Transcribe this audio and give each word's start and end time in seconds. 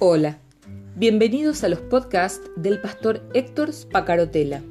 Hola, 0.00 0.38
bienvenidos 0.94 1.64
a 1.64 1.68
los 1.68 1.80
podcasts 1.80 2.48
del 2.54 2.80
pastor 2.80 3.20
Héctor 3.34 3.72
Spacarotela. 3.72 4.62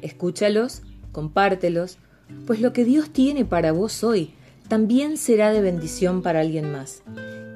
Escúchalos, 0.00 0.80
compártelos, 1.12 1.98
pues 2.46 2.62
lo 2.62 2.72
que 2.72 2.86
Dios 2.86 3.10
tiene 3.10 3.44
para 3.44 3.72
vos 3.72 4.02
hoy 4.02 4.32
también 4.66 5.18
será 5.18 5.52
de 5.52 5.60
bendición 5.60 6.22
para 6.22 6.40
alguien 6.40 6.72
más 6.72 7.02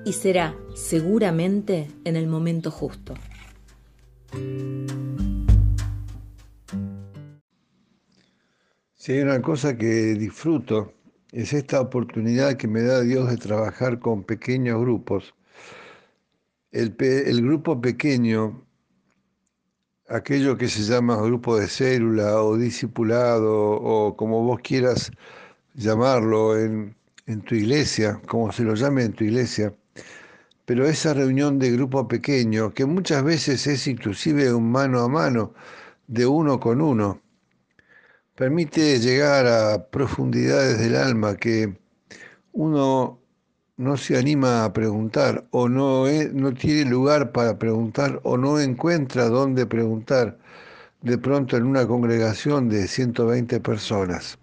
y 0.04 0.12
será 0.12 0.54
seguramente 0.74 1.88
en 2.04 2.16
el 2.16 2.26
momento 2.26 2.70
justo. 2.70 3.14
Si 8.92 9.12
hay 9.12 9.20
una 9.20 9.40
cosa 9.40 9.78
que 9.78 10.12
disfruto 10.12 10.92
es 11.32 11.54
esta 11.54 11.80
oportunidad 11.80 12.58
que 12.58 12.68
me 12.68 12.82
da 12.82 13.00
Dios 13.00 13.30
de 13.30 13.38
trabajar 13.38 14.00
con 14.00 14.22
pequeños 14.22 14.78
grupos. 14.82 15.34
El, 16.74 17.40
grupo 17.40 17.80
pequeño, 17.80 18.66
aquello 20.08 20.56
que 20.58 20.66
se 20.68 20.82
llama 20.82 21.22
grupo 21.22 21.56
de 21.56 21.68
célula 21.68 22.42
o 22.42 22.56
discipulado 22.56 23.54
o 23.54 24.16
como 24.16 24.42
vos 24.42 24.58
quieras 24.60 25.12
llamarlo 25.74 26.58
en, 26.58 26.96
en 27.26 27.42
tu 27.42 27.54
iglesia, 27.54 28.20
como 28.26 28.50
se 28.50 28.64
lo 28.64 28.74
llame 28.74 29.04
en 29.04 29.12
tu 29.12 29.22
iglesia, 29.22 29.72
pero 30.64 30.84
esa 30.84 31.14
reunión 31.14 31.60
de 31.60 31.70
grupo 31.70 32.08
pequeño, 32.08 32.74
que 32.74 32.86
muchas 32.86 33.22
veces 33.22 33.68
es 33.68 33.86
inclusive 33.86 34.52
un 34.52 34.72
mano 34.72 35.00
a 35.00 35.08
mano, 35.08 35.54
de 36.08 36.26
uno 36.26 36.58
con 36.58 36.80
uno, 36.80 37.20
permite 38.34 38.98
llegar 38.98 39.46
a 39.46 39.90
profundidades 39.90 40.80
del 40.80 40.96
alma 40.96 41.36
que 41.36 41.78
uno 42.52 43.23
no 43.76 43.96
se 43.96 44.16
anima 44.16 44.64
a 44.64 44.72
preguntar 44.72 45.46
o 45.50 45.68
no, 45.68 46.06
no 46.32 46.54
tiene 46.54 46.90
lugar 46.90 47.32
para 47.32 47.58
preguntar 47.58 48.20
o 48.22 48.36
no 48.36 48.60
encuentra 48.60 49.28
dónde 49.28 49.66
preguntar 49.66 50.38
de 51.02 51.18
pronto 51.18 51.56
en 51.56 51.64
una 51.64 51.86
congregación 51.86 52.68
de 52.68 52.88
120 52.88 53.60
personas. 53.60 54.38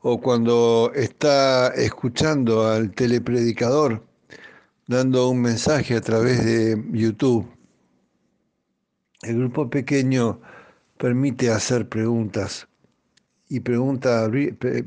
O 0.00 0.20
cuando 0.20 0.92
está 0.94 1.68
escuchando 1.68 2.66
al 2.66 2.90
telepredicador 2.90 4.02
dando 4.86 5.30
un 5.30 5.40
mensaje 5.40 5.96
a 5.96 6.00
través 6.00 6.44
de 6.44 6.82
YouTube. 6.92 7.48
El 9.22 9.38
grupo 9.38 9.70
pequeño 9.70 10.40
permite 10.98 11.50
hacer 11.50 11.88
preguntas 11.88 12.68
y 13.48 13.60
pregunta, 13.60 14.30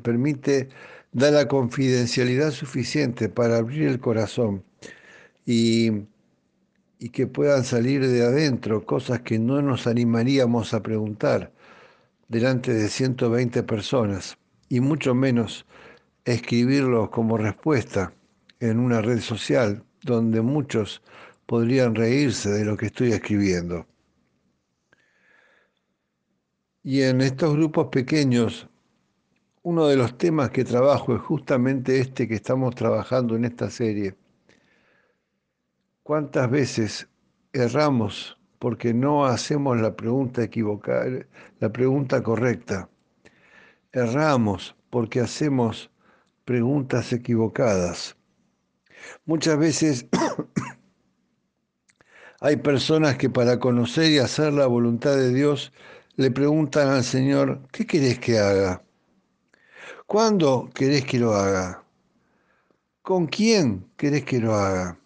permite 0.03 0.69
dar 1.17 1.33
la 1.33 1.47
confidencialidad 1.47 2.51
suficiente 2.51 3.27
para 3.27 3.57
abrir 3.57 3.87
el 3.87 3.99
corazón 3.99 4.63
y, 5.47 6.03
y 6.99 7.09
que 7.09 7.25
puedan 7.25 7.63
salir 7.63 8.07
de 8.07 8.23
adentro 8.23 8.85
cosas 8.85 9.21
que 9.21 9.39
no 9.39 9.63
nos 9.63 9.87
animaríamos 9.87 10.75
a 10.75 10.83
preguntar 10.83 11.51
delante 12.27 12.71
de 12.71 12.87
120 12.87 13.63
personas 13.63 14.37
y 14.69 14.79
mucho 14.79 15.15
menos 15.15 15.65
escribirlo 16.23 17.09
como 17.09 17.39
respuesta 17.39 18.13
en 18.59 18.79
una 18.79 19.01
red 19.01 19.19
social 19.19 19.83
donde 20.03 20.41
muchos 20.41 21.01
podrían 21.47 21.95
reírse 21.95 22.51
de 22.51 22.63
lo 22.63 22.77
que 22.77 22.87
estoy 22.87 23.11
escribiendo. 23.11 23.87
Y 26.83 27.01
en 27.01 27.21
estos 27.21 27.55
grupos 27.55 27.87
pequeños, 27.87 28.69
uno 29.67 29.87
de 29.87 29.97
los 29.97 30.17
temas 30.17 30.49
que 30.51 30.63
trabajo 30.63 31.13
es 31.13 31.21
justamente 31.21 31.99
este 31.99 32.25
que 32.25 32.35
estamos 32.35 32.73
trabajando 32.73 33.35
en 33.35 33.43
esta 33.43 33.69
serie. 33.69 34.15
¿Cuántas 36.03 36.49
veces 36.49 37.09
erramos 37.51 38.39
porque 38.59 38.93
no 38.93 39.25
hacemos 39.25 39.77
la 39.81 39.93
pregunta 39.93 40.41
equivocada, 40.41 41.27
la 41.59 41.69
pregunta 41.69 42.23
correcta? 42.23 42.89
Erramos 43.91 44.73
porque 44.89 45.19
hacemos 45.19 45.91
preguntas 46.45 47.11
equivocadas. 47.11 48.15
Muchas 49.25 49.59
veces 49.59 50.05
hay 52.39 52.55
personas 52.55 53.17
que 53.17 53.29
para 53.29 53.59
conocer 53.59 54.13
y 54.13 54.19
hacer 54.19 54.53
la 54.53 54.67
voluntad 54.67 55.17
de 55.17 55.33
Dios 55.33 55.73
le 56.15 56.31
preguntan 56.31 56.87
al 56.87 57.03
Señor, 57.03 57.67
¿qué 57.73 57.85
querés 57.85 58.17
que 58.19 58.39
haga? 58.39 58.86
¿Cuándo 60.07 60.69
querés 60.73 61.03
que 61.03 61.19
lo 61.19 61.33
haga? 61.33 61.83
¿Con 63.01 63.27
quién 63.27 63.91
querés 63.97 64.23
que 64.23 64.39
lo 64.39 64.55
haga? 64.55 64.97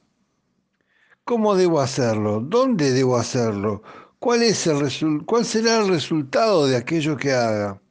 ¿Cómo 1.26 1.56
debo 1.56 1.82
hacerlo? 1.82 2.40
¿Dónde 2.40 2.92
debo 2.92 3.18
hacerlo? 3.18 3.82
¿Cuál, 4.20 4.44
es 4.44 4.68
el 4.68 5.26
¿Cuál 5.26 5.46
será 5.46 5.80
el 5.82 5.88
resultado 5.88 6.68
de 6.68 6.78
aquello 6.78 7.18
que 7.18 7.32
haga? 7.32 7.82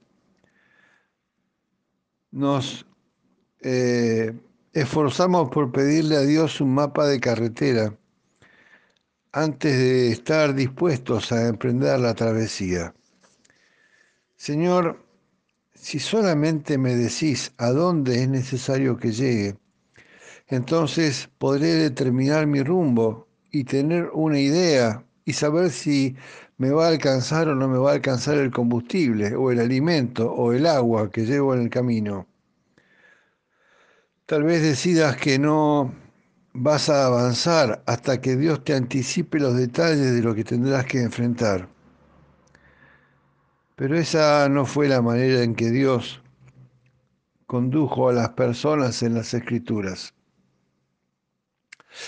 Nos 2.31 2.87
eh, 3.62 4.32
esforzamos 4.72 5.50
por 5.50 5.72
pedirle 5.72 6.16
a 6.16 6.20
Dios 6.20 6.60
un 6.60 6.75
mapa 6.75 7.09
de 7.09 7.19
carretera 7.19 7.93
antes 9.32 9.76
de 9.76 10.12
estar 10.12 10.54
dispuestos 10.54 11.32
a 11.32 11.49
emprender 11.49 11.99
la 11.99 12.15
travesía. 12.15 12.94
Señor, 14.37 15.09
si 15.81 15.99
solamente 15.99 16.77
me 16.77 16.95
decís 16.95 17.53
a 17.57 17.71
dónde 17.71 18.23
es 18.23 18.29
necesario 18.29 18.99
que 18.99 19.13
llegue, 19.13 19.57
entonces 20.49 21.31
podré 21.39 21.69
determinar 21.75 22.47
mi 22.47 22.63
rumbo 22.63 23.29
y 23.51 23.65
tener 23.65 24.11
una 24.13 24.39
idea 24.39 25.05
y 25.25 25.33
saber 25.33 25.71
si 25.71 26.17
me 26.59 26.71
va 26.71 26.87
a 26.87 26.89
alcanzar 26.89 27.49
o 27.49 27.55
no 27.55 27.67
me 27.67 27.79
va 27.79 27.93
a 27.93 27.95
alcanzar 27.95 28.37
el 28.37 28.51
combustible 28.51 29.35
o 29.35 29.51
el 29.51 29.59
alimento 29.59 30.31
o 30.31 30.53
el 30.53 30.67
agua 30.67 31.11
que 31.11 31.25
llevo 31.25 31.55
en 31.55 31.63
el 31.63 31.71
camino. 31.71 32.27
Tal 34.27 34.43
vez 34.43 34.62
decidas 34.62 35.17
que 35.17 35.39
no 35.39 35.95
vas 36.53 36.91
a 36.91 37.07
avanzar 37.07 37.83
hasta 37.87 38.21
que 38.21 38.37
Dios 38.37 38.62
te 38.65 38.75
anticipe 38.75 39.41
los 39.41 39.57
detalles 39.57 40.12
de 40.15 40.23
lo 40.23 40.35
que 40.35 40.45
tendrás 40.45 40.85
que 40.85 41.01
enfrentar. 41.01 41.80
Pero 43.81 43.97
esa 43.97 44.47
no 44.51 44.67
fue 44.67 44.89
la 44.89 45.01
manera 45.01 45.43
en 45.43 45.55
que 45.55 45.71
Dios 45.71 46.21
condujo 47.47 48.11
a 48.11 48.13
las 48.13 48.29
personas 48.29 49.03
en 49.03 49.15
las 49.15 49.33
escrituras. 49.33 50.13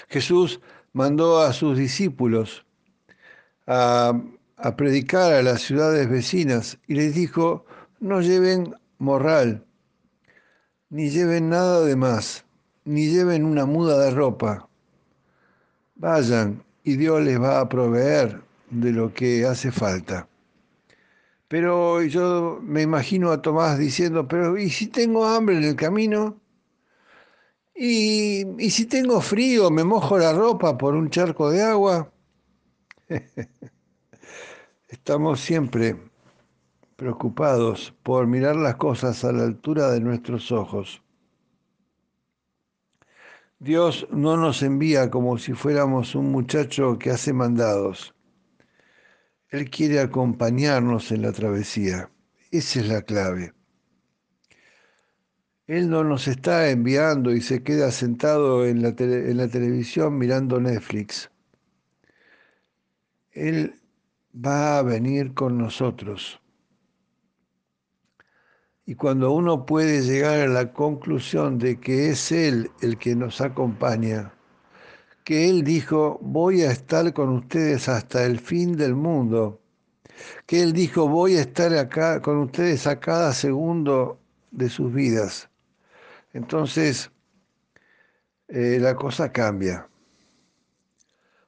Jesús 0.09 0.61
mandó 0.93 1.41
a 1.41 1.55
sus 1.55 1.79
discípulos 1.79 2.67
a, 3.67 4.13
predicar 4.77 5.33
a 5.33 5.43
las 5.43 5.63
ciudades 5.63 6.11
vecinas 6.11 6.79
y 6.87 6.93
les 6.93 7.15
dijo, 7.15 7.65
no 8.01 8.21
lleven 8.21 8.75
morral, 8.99 9.65
ni 10.91 11.09
lleven 11.09 11.49
nada 11.49 11.87
de 11.87 11.97
más, 11.97 12.45
ni 12.85 13.09
lleven 13.09 13.47
una 13.47 13.65
muda 13.65 13.99
de 13.99 14.11
ropa. 14.11 14.69
Vayan 15.95 16.63
y 16.85 16.97
Dios 16.97 17.23
les 17.23 17.41
va 17.41 17.61
a 17.61 17.69
proveer 17.71 18.43
de 18.69 18.93
lo 18.93 19.15
que 19.15 19.47
hace 19.47 19.73
falta. 19.73 20.29
Pero 21.53 22.01
yo 22.03 22.61
me 22.63 22.81
imagino 22.81 23.31
a 23.31 23.43
Tomás 23.43 23.79
diciendo, 23.79 24.27
pero 24.27 24.57
¿y 24.57 24.71
si 24.71 24.87
tengo 24.87 25.27
hambre 25.27 25.59
en 25.59 25.65
el 25.65 25.77
camino? 25.77 26.41
¿Y, 27.75 28.47
¿Y, 28.59 28.71
si 28.71 28.87
tengo 28.87 29.21
frío, 29.21 29.71
me 29.71 29.85
mojo 29.85 30.17
la 30.17 30.33
ropa 30.33 30.79
por 30.79 30.95
un 30.95 31.11
charco 31.11 31.51
de 31.51 31.63
agua? 31.63 32.11
Estamos 34.89 35.41
siempre 35.41 36.01
preocupados 36.97 37.95
por 38.03 38.27
mirar 38.27 38.57
las 38.57 38.77
cosas 38.77 39.23
a 39.23 39.33
la 39.33 39.43
altura 39.43 39.91
de 39.91 40.01
nuestros 40.01 40.51
ojos. 40.53 41.03
Dios 43.59 44.07
no 44.11 44.39
nos 44.39 44.63
envía 44.63 45.11
como 45.11 45.37
si 45.37 45.53
fuéramos 45.53 46.15
un 46.15 46.33
muchacho 46.33 46.99
que 46.99 47.11
hace 47.11 47.35
mandados. 47.35 48.15
Él 49.53 49.69
quiere 49.69 50.01
acompañarnos 50.01 51.13
en 51.13 51.21
la 51.21 51.31
travesía. 51.31 52.11
Esa 52.51 52.81
es 52.81 52.89
la 52.89 53.03
clave. 53.03 53.53
Él 55.67 55.91
no 55.91 56.05
nos 56.05 56.27
está 56.27 56.71
enviando 56.71 57.33
y 57.33 57.43
se 57.43 57.63
queda 57.63 57.91
sentado 57.91 58.65
en 58.67 58.81
la, 58.81 58.95
en 58.99 59.37
la 59.37 59.49
televisión 59.49 60.17
mirando 60.17 60.59
Netflix. 60.59 61.31
Él 63.31 63.75
va 64.35 64.79
a 64.79 64.83
venir 64.83 65.35
con 65.35 65.59
nosotros. 65.59 66.41
Y 68.87 68.95
cuando 68.95 69.33
uno 69.33 69.67
puede 69.67 70.01
llegar 70.01 70.41
a 70.41 70.47
la 70.47 70.73
conclusión 70.73 71.59
de 71.59 71.79
que 71.79 72.09
es 72.09 72.33
Él 72.33 72.71
el 72.81 72.97
que 72.97 73.15
nos 73.15 73.43
acompaña, 73.43 74.33
que 75.25 75.49
Él 75.49 75.63
dijo, 75.63 76.19
voy 76.23 76.63
a 76.63 76.73
estar 76.73 77.13
con 77.13 77.31
ustedes 77.31 77.89
hasta 77.89 78.25
el 78.25 78.41
fin 78.41 78.77
del 78.77 78.95
mundo, 78.95 79.61
que 80.47 80.63
Él 80.63 80.73
dijo, 80.73 81.09
voy 81.09 81.37
a 81.37 81.43
estar 81.43 81.73
acá 81.75 82.21
con 82.21 82.39
ustedes 82.39 82.87
a 82.87 82.99
cada 82.99 83.33
segundo 83.33 84.21
de 84.51 84.69
sus 84.69 84.93
vidas. 84.93 85.49
Entonces, 86.33 87.11
eh, 88.49 88.79
la 88.81 88.95
cosa 88.95 89.33
cambia. 89.33 89.89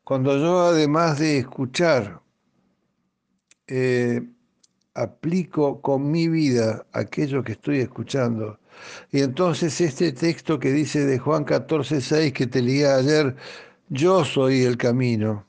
Cuando 0.05 0.37
yo 0.39 0.61
además 0.63 1.19
de 1.19 1.39
escuchar, 1.39 2.21
eh, 3.67 4.21
aplico 4.95 5.81
con 5.81 6.11
mi 6.11 6.29
vida 6.29 6.87
aquello 6.93 7.43
que 7.43 7.53
estoy 7.53 7.81
escuchando. 7.81 8.59
Y 9.11 9.21
entonces 9.21 9.81
este 9.81 10.13
texto 10.13 10.59
que 10.59 10.73
dice 10.73 11.05
de 11.07 11.19
Juan 11.19 11.45
14, 11.45 12.01
6 12.01 12.33
que 12.33 12.47
te 12.47 12.63
leí 12.63 12.83
ayer, 12.85 13.37
yo 13.89 14.25
soy 14.25 14.63
el 14.63 14.77
camino, 14.77 15.47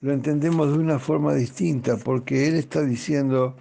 lo 0.00 0.12
entendemos 0.12 0.72
de 0.72 0.78
una 0.78 0.98
forma 0.98 1.34
distinta, 1.34 1.96
porque 1.96 2.48
él 2.48 2.54
está 2.54 2.82
diciendo, 2.82 3.56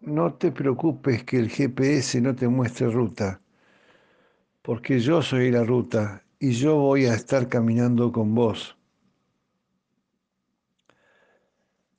no 0.00 0.34
te 0.34 0.50
preocupes 0.50 1.24
que 1.24 1.38
el 1.38 1.50
GPS 1.50 2.20
no 2.20 2.34
te 2.34 2.48
muestre 2.48 2.90
ruta, 2.90 3.40
porque 4.62 4.98
yo 4.98 5.22
soy 5.22 5.50
la 5.50 5.62
ruta 5.62 6.24
y 6.38 6.52
yo 6.52 6.76
voy 6.76 7.06
a 7.06 7.14
estar 7.14 7.48
caminando 7.48 8.12
con 8.12 8.34
vos. 8.34 8.76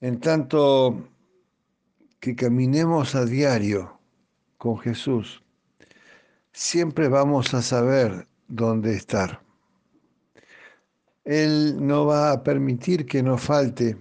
En 0.01 0.19
tanto 0.19 1.09
que 2.19 2.35
caminemos 2.35 3.15
a 3.15 3.25
diario 3.25 3.96
con 4.57 4.77
Jesús, 4.79 5.43
siempre 6.51 7.07
vamos 7.07 7.53
a 7.53 7.61
saber 7.61 8.27
dónde 8.47 8.95
estar. 8.95 9.41
Él 11.23 11.75
no 11.85 12.05
va 12.05 12.31
a 12.31 12.43
permitir 12.43 13.05
que 13.05 13.21
nos 13.21 13.41
falte 13.41 13.97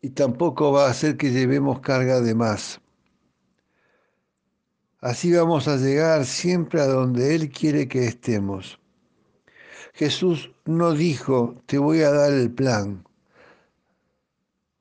y 0.00 0.10
tampoco 0.10 0.72
va 0.72 0.86
a 0.86 0.90
hacer 0.90 1.16
que 1.16 1.30
llevemos 1.30 1.80
carga 1.80 2.20
de 2.20 2.34
más. 2.34 2.80
Así 5.00 5.32
vamos 5.32 5.68
a 5.68 5.76
llegar 5.76 6.24
siempre 6.24 6.80
a 6.80 6.86
donde 6.86 7.34
Él 7.34 7.50
quiere 7.50 7.86
que 7.86 8.06
estemos. 8.06 8.80
Jesús 9.92 10.50
no 10.64 10.92
dijo, 10.92 11.62
te 11.66 11.78
voy 11.78 12.00
a 12.02 12.10
dar 12.10 12.32
el 12.32 12.50
plan. 12.50 13.06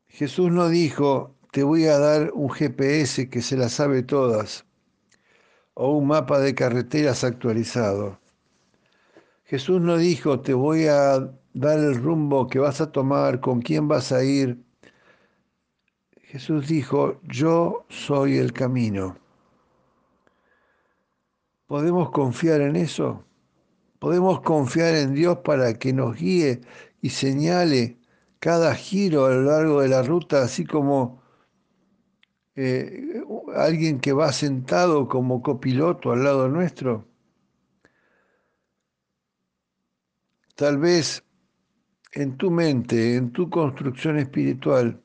Jesús 0.08 0.52
no 0.52 0.70
dijo, 0.70 1.35
te 1.56 1.64
voy 1.64 1.86
a 1.86 1.98
dar 1.98 2.32
un 2.34 2.50
GPS 2.50 3.30
que 3.30 3.42
se 3.42 3.56
las 3.56 3.72
sabe 3.72 4.04
todas 4.04 4.66
o 5.74 5.94
un 5.94 6.08
mapa 6.08 6.38
de 6.40 6.54
carreteras 6.54 7.24
actualizado. 7.24 8.20
Jesús 9.46 9.80
no 9.80 9.96
dijo, 9.96 10.42
te 10.42 10.54
voy 10.54 10.88
a 10.88 11.32
dar 11.54 11.80
el 11.80 11.96
rumbo 11.96 12.48
que 12.48 12.60
vas 12.60 12.82
a 12.82 12.92
tomar, 12.92 13.40
con 13.40 13.62
quién 13.62 13.88
vas 13.88 14.12
a 14.12 14.22
ir. 14.26 14.66
Jesús 16.24 16.68
dijo, 16.68 17.22
yo 17.24 17.86
soy 17.88 18.38
el 18.38 18.52
camino. 18.52 19.18
¿Podemos 21.68 22.12
confiar 22.12 22.60
en 22.60 22.76
eso? 22.76 23.24
¿Podemos 24.00 24.42
confiar 24.42 24.94
en 24.96 25.14
Dios 25.14 25.38
para 25.38 25.74
que 25.76 25.94
nos 25.94 26.18
guíe 26.18 26.60
y 27.02 27.12
señale 27.12 27.98
cada 28.40 28.76
giro 28.76 29.24
a 29.24 29.30
lo 29.30 29.44
largo 29.44 29.80
de 29.80 29.88
la 29.88 30.02
ruta, 30.02 30.42
así 30.42 30.66
como 30.66 31.24
eh, 32.56 33.22
alguien 33.56 34.00
que 34.00 34.14
va 34.14 34.32
sentado 34.32 35.08
como 35.08 35.42
copiloto 35.42 36.12
al 36.12 36.24
lado 36.24 36.48
nuestro. 36.50 37.08
Tal 40.56 40.78
vez 40.78 41.24
en 42.14 42.38
tu 42.38 42.50
mente, 42.52 43.16
en 43.16 43.32
tu 43.32 43.50
construcción 43.50 44.18
espiritual, 44.18 45.02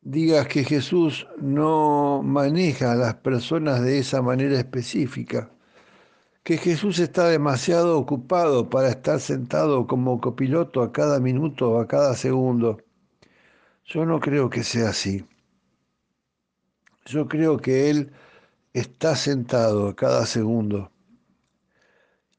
digas 0.00 0.46
que 0.46 0.64
Jesús 0.64 1.26
no 1.38 2.22
maneja 2.22 2.92
a 2.92 2.96
las 2.96 3.14
personas 3.16 3.82
de 3.82 3.98
esa 3.98 4.22
manera 4.22 4.58
específica 4.58 5.50
que 6.46 6.58
Jesús 6.58 7.00
está 7.00 7.28
demasiado 7.28 7.98
ocupado 7.98 8.70
para 8.70 8.90
estar 8.90 9.18
sentado 9.18 9.88
como 9.88 10.20
copiloto 10.20 10.80
a 10.80 10.92
cada 10.92 11.18
minuto 11.18 11.72
o 11.72 11.80
a 11.80 11.88
cada 11.88 12.14
segundo. 12.14 12.85
Yo 13.86 14.04
no 14.04 14.18
creo 14.18 14.50
que 14.50 14.64
sea 14.64 14.88
así. 14.88 15.24
Yo 17.04 17.28
creo 17.28 17.56
que 17.56 17.88
Él 17.88 18.12
está 18.72 19.14
sentado 19.14 19.94
cada 19.94 20.26
segundo 20.26 20.90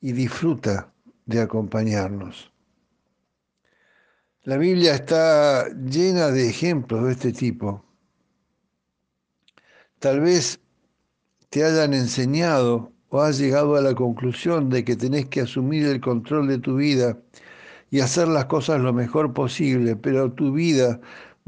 y 0.02 0.12
disfruta 0.12 0.92
de 1.26 1.40
acompañarnos. 1.40 2.52
La 4.44 4.58
Biblia 4.58 4.94
está 4.94 5.70
llena 5.70 6.32
de 6.32 6.50
ejemplos 6.50 7.06
de 7.06 7.12
este 7.14 7.32
tipo. 7.32 7.84
Tal 10.00 10.20
vez 10.20 10.60
te 11.50 11.64
hayan 11.64 11.94
enseñado 11.94 12.92
o 13.08 13.22
has 13.22 13.38
llegado 13.38 13.78
a 13.78 13.82
la 13.82 13.96
conclusión 13.96 14.70
de 14.70 14.84
que 14.84 14.98
tenés 14.98 15.28
que 15.28 15.42
asumir 15.42 15.88
el 15.88 16.02
control 16.02 16.50
de 16.50 16.60
tu 16.60 16.76
vida 16.76 17.18
y 17.90 18.02
hacer 18.02 18.28
las 18.28 18.46
cosas 18.46 18.82
lo 18.82 18.92
mejor 18.94 19.34
posible, 19.34 19.96
pero 19.96 20.32
tu 20.34 20.52
vida 20.52 21.00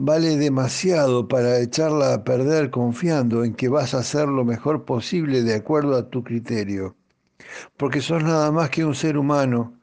vale 0.01 0.37
demasiado 0.37 1.27
para 1.27 1.59
echarla 1.59 2.13
a 2.13 2.23
perder 2.23 2.69
confiando 2.71 3.43
en 3.43 3.53
que 3.53 3.67
vas 3.67 3.93
a 3.93 3.99
hacer 3.99 4.27
lo 4.27 4.45
mejor 4.45 4.85
posible 4.85 5.43
de 5.43 5.55
acuerdo 5.55 5.97
a 5.97 6.09
tu 6.09 6.23
criterio. 6.23 6.95
Porque 7.77 8.01
sos 8.01 8.23
nada 8.23 8.51
más 8.51 8.69
que 8.69 8.85
un 8.85 8.95
ser 8.95 9.17
humano 9.17 9.73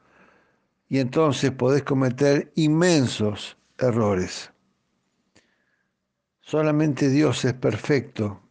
y 0.89 0.99
entonces 0.99 1.51
podés 1.51 1.83
cometer 1.83 2.51
inmensos 2.55 3.57
errores. 3.77 4.51
Solamente 6.41 7.09
Dios 7.09 7.45
es 7.45 7.53
perfecto 7.53 8.41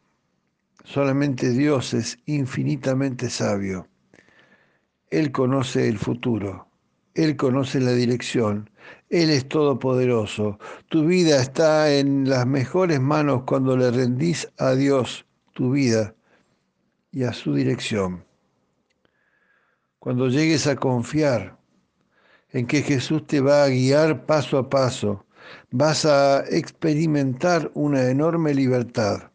Solamente 0.87 1.51
Dios 1.51 1.95
es 1.95 2.21
infinitamente 2.27 3.29
sabio. 3.29 3.89
Él 5.11 5.33
conoce 5.33 5.89
el 5.89 5.99
futuro, 5.99 6.69
Él 7.17 7.37
conoce 7.37 7.81
la 7.81 7.93
dirección, 7.93 8.69
Él 9.09 9.31
es 9.31 9.49
todopoderoso. 9.49 10.59
Tu 10.89 11.07
vida 11.07 11.41
está 11.41 11.91
en 11.93 12.29
las 12.29 12.47
mejores 12.47 13.01
manos 13.01 13.45
cuando 13.47 13.75
le 13.75 13.91
rendís 13.91 14.49
a 14.59 14.73
Dios 14.75 15.25
tu 15.55 15.71
vida 15.71 16.15
y 17.11 17.25
a 17.25 17.33
su 17.33 17.55
dirección. 17.55 18.23
Cuando 19.99 20.29
llegues 20.29 20.67
a 20.67 20.77
confiar 20.77 21.57
en 22.51 22.67
que 22.67 22.83
Jesús 22.83 23.27
te 23.27 23.41
va 23.41 23.65
a 23.65 23.69
guiar 23.69 24.27
paso 24.27 24.59
a 24.59 24.69
paso, 24.69 25.25
vas 25.71 26.05
a 26.05 26.45
experimentar 26.51 27.71
una 27.75 28.11
enorme 28.11 28.53
libertad 28.53 29.31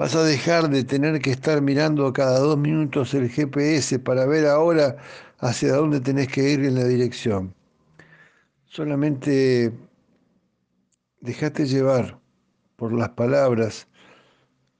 Vas 0.00 0.14
a 0.14 0.24
dejar 0.24 0.70
de 0.70 0.82
tener 0.82 1.20
que 1.20 1.30
estar 1.30 1.60
mirando 1.60 2.10
cada 2.14 2.38
dos 2.38 2.56
minutos 2.56 3.12
el 3.12 3.28
GPS 3.28 3.98
para 3.98 4.24
ver 4.24 4.46
ahora 4.46 4.96
hacia 5.40 5.74
dónde 5.74 6.00
tenés 6.00 6.28
que 6.28 6.50
ir 6.52 6.64
en 6.64 6.74
la 6.74 6.84
dirección. 6.84 7.54
Solamente 8.66 9.72
dejate 11.20 11.66
llevar 11.66 12.20
por 12.76 12.92
las 12.92 13.10
palabras 13.10 13.88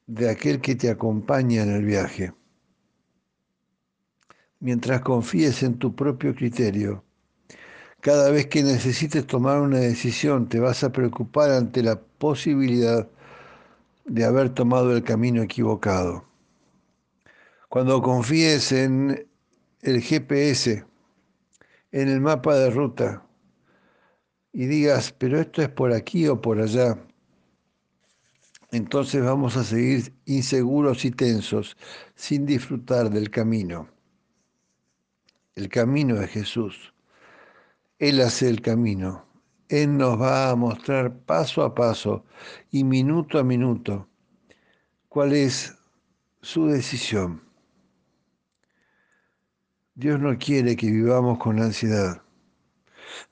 de 0.06 0.28
aquel 0.30 0.60
que 0.60 0.74
te 0.74 0.90
acompaña 0.90 1.62
en 1.62 1.70
el 1.70 1.84
viaje. 1.84 2.32
Mientras 4.60 5.00
confíes 5.00 5.62
en 5.62 5.78
tu 5.78 5.94
propio 5.94 6.34
criterio, 6.34 7.04
cada 8.00 8.30
vez 8.30 8.46
que 8.46 8.62
necesites 8.62 9.26
tomar 9.26 9.60
una 9.60 9.78
decisión 9.78 10.48
te 10.48 10.60
vas 10.60 10.84
a 10.84 10.92
preocupar 10.92 11.50
ante 11.50 11.82
la 11.82 12.00
posibilidad 12.00 13.08
de 14.04 14.24
haber 14.24 14.50
tomado 14.50 14.94
el 14.94 15.02
camino 15.02 15.42
equivocado. 15.42 16.24
Cuando 17.68 18.02
confíes 18.02 18.72
en 18.72 19.29
el 19.82 20.00
GPS, 20.02 20.84
en 21.92 22.08
el 22.08 22.20
mapa 22.20 22.54
de 22.54 22.70
ruta, 22.70 23.26
y 24.52 24.66
digas, 24.66 25.12
pero 25.12 25.40
esto 25.40 25.62
es 25.62 25.68
por 25.68 25.92
aquí 25.92 26.26
o 26.26 26.40
por 26.40 26.60
allá, 26.60 26.98
entonces 28.72 29.24
vamos 29.24 29.56
a 29.56 29.64
seguir 29.64 30.14
inseguros 30.26 31.04
y 31.04 31.10
tensos, 31.10 31.76
sin 32.14 32.46
disfrutar 32.46 33.10
del 33.10 33.30
camino. 33.30 33.88
El 35.56 35.68
camino 35.68 36.14
de 36.16 36.28
Jesús. 36.28 36.94
Él 37.98 38.20
hace 38.20 38.48
el 38.48 38.60
camino. 38.60 39.26
Él 39.68 39.96
nos 39.96 40.20
va 40.20 40.50
a 40.50 40.56
mostrar 40.56 41.16
paso 41.24 41.62
a 41.62 41.74
paso 41.74 42.24
y 42.70 42.84
minuto 42.84 43.38
a 43.38 43.44
minuto 43.44 44.08
cuál 45.08 45.32
es 45.32 45.76
su 46.40 46.66
decisión. 46.66 47.49
Dios 49.94 50.20
no 50.20 50.36
quiere 50.38 50.76
que 50.76 50.90
vivamos 50.90 51.38
con 51.38 51.60
ansiedad. 51.60 52.22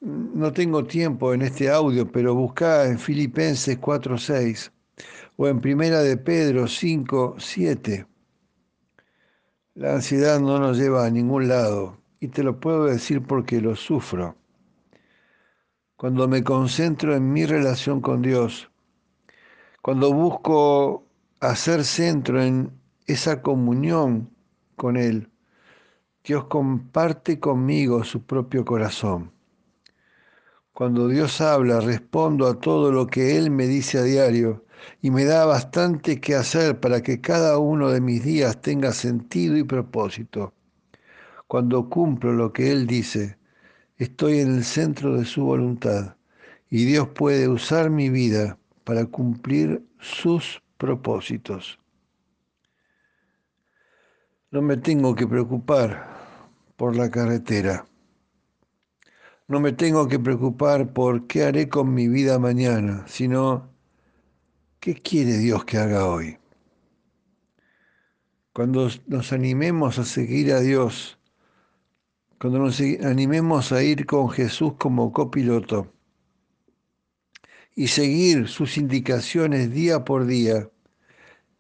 No 0.01 0.53
tengo 0.53 0.85
tiempo 0.85 1.33
en 1.33 1.43
este 1.43 1.71
audio, 1.71 2.11
pero 2.11 2.35
busca 2.35 2.87
en 2.87 2.99
Filipenses 2.99 3.81
4.6 3.81 4.71
o 5.37 5.49
en 5.49 5.61
Primera 5.61 6.01
de 6.01 6.17
Pedro 6.17 6.65
5.7. 6.65 8.07
La 9.75 9.95
ansiedad 9.95 10.41
no 10.41 10.59
nos 10.59 10.77
lleva 10.77 11.07
a 11.07 11.11
ningún 11.11 11.49
lado 11.49 11.99
y 12.21 12.29
te 12.29 12.43
lo 12.43 12.59
puedo 12.59 12.87
decir 12.87 13.23
porque 13.23 13.61
lo 13.61 13.77
sufro. 13.77 14.37
Cuando 15.97 16.27
me 16.27 16.43
concentro 16.43 17.15
en 17.15 17.33
mi 17.33 17.47
relación 17.47 18.01
con 18.01 18.23
Dios, 18.23 18.71
cuando 19.81 20.13
busco 20.13 21.07
hacer 21.41 21.85
centro 21.85 22.43
en 22.43 22.73
esa 23.07 23.43
comunión 23.43 24.31
con 24.77 24.97
Él, 24.97 25.31
Dios 26.25 26.45
comparte 26.45 27.41
conmigo 27.41 28.05
su 28.05 28.23
propio 28.23 28.65
corazón. 28.65 29.33
Cuando 30.73 31.09
Dios 31.09 31.41
habla, 31.41 31.81
respondo 31.81 32.47
a 32.47 32.61
todo 32.61 32.93
lo 32.93 33.07
que 33.07 33.37
Él 33.37 33.51
me 33.51 33.67
dice 33.67 33.99
a 33.99 34.03
diario 34.03 34.65
y 35.03 35.11
me 35.11 35.25
da 35.25 35.45
bastante 35.45 36.21
que 36.21 36.35
hacer 36.35 36.79
para 36.79 37.03
que 37.03 37.21
cada 37.21 37.59
uno 37.59 37.91
de 37.91 38.01
mis 38.01 38.23
días 38.23 38.61
tenga 38.61 38.93
sentido 38.93 39.57
y 39.57 39.65
propósito. 39.65 40.55
Cuando 41.47 41.89
cumplo 41.89 42.33
lo 42.33 42.53
que 42.53 42.71
Él 42.71 42.87
dice, 42.87 43.39
estoy 43.97 44.39
en 44.39 44.55
el 44.55 44.65
centro 44.65 45.19
de 45.19 45.25
su 45.25 45.45
voluntad 45.45 46.17
y 46.71 46.85
Dios 46.85 47.09
puede 47.09 47.49
usar 47.49 47.91
mi 47.91 48.11
vida 48.11 48.59
para 48.85 49.07
cumplir 49.07 49.83
sus 49.99 50.63
propósitos. 50.77 51.79
No 54.51 54.63
me 54.63 54.77
tengo 54.77 55.15
que 55.15 55.27
preocupar 55.27 56.07
por 56.77 56.97
la 56.97 57.11
carretera 57.11 57.89
no 59.49 59.61
me 59.61 59.73
tengo 59.73 60.07
que 60.09 60.19
preocupar 60.19 60.93
por 60.93 61.27
qué 61.27 61.45
haré 61.45 61.71
con 61.71 61.95
mi 61.95 62.07
vida 62.07 62.39
mañana, 62.39 63.05
sino 63.09 63.73
qué 64.79 64.95
quiere 64.95 65.39
Dios 65.39 65.65
que 65.65 65.79
haga 65.79 66.07
hoy. 66.07 66.37
Cuando 68.53 68.91
nos 69.07 69.33
animemos 69.33 69.99
a 69.99 70.05
seguir 70.05 70.53
a 70.53 70.61
Dios, 70.61 71.19
cuando 72.39 72.59
nos 72.59 72.79
animemos 72.81 73.73
a 73.73 73.83
ir 73.83 74.05
con 74.05 74.29
Jesús 74.29 74.75
como 74.79 75.13
copiloto 75.13 75.95
y 77.75 77.89
seguir 77.89 78.49
sus 78.49 78.77
indicaciones 78.77 79.73
día 79.73 80.05
por 80.05 80.27
día, 80.27 80.69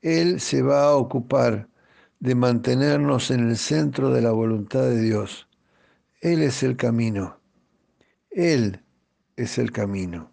Él 0.02 0.40
se 0.40 0.60
va 0.60 0.84
a 0.84 0.96
ocupar 0.96 1.68
de 2.20 2.34
mantenernos 2.34 3.30
en 3.30 3.48
el 3.48 3.56
centro 3.56 4.10
de 4.10 4.22
la 4.22 4.32
voluntad 4.32 4.82
de 4.82 5.00
Dios. 5.00 5.48
Él 6.20 6.42
es 6.42 6.62
el 6.62 6.76
camino. 6.76 7.38
Él 8.30 8.82
es 9.36 9.58
el 9.58 9.70
camino. 9.72 10.32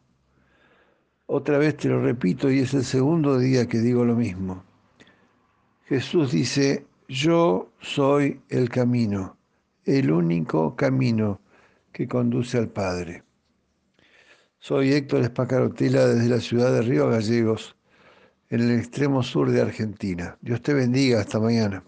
Otra 1.27 1.57
vez 1.57 1.77
te 1.77 1.87
lo 1.89 2.01
repito 2.01 2.51
y 2.51 2.59
es 2.59 2.73
el 2.73 2.83
segundo 2.83 3.37
día 3.39 3.67
que 3.67 3.79
digo 3.79 4.05
lo 4.05 4.15
mismo. 4.15 4.63
Jesús 5.85 6.31
dice, 6.31 6.85
yo 7.07 7.71
soy 7.79 8.41
el 8.49 8.69
camino, 8.69 9.37
el 9.85 10.11
único 10.11 10.75
camino 10.75 11.41
que 11.91 12.07
conduce 12.07 12.57
al 12.57 12.69
Padre. 12.69 13.23
Soy 14.59 14.93
Héctor 14.93 15.21
Espacarotela 15.21 16.07
desde 16.07 16.29
la 16.29 16.39
ciudad 16.39 16.71
de 16.73 16.81
Río 16.81 17.07
Gallegos, 17.07 17.75
en 18.49 18.61
el 18.61 18.79
extremo 18.79 19.23
sur 19.23 19.51
de 19.51 19.61
Argentina. 19.61 20.37
Dios 20.41 20.61
te 20.61 20.73
bendiga, 20.73 21.19
hasta 21.19 21.39
mañana. 21.39 21.83